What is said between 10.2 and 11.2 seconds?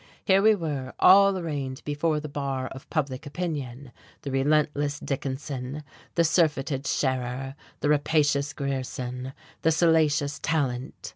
Tallant.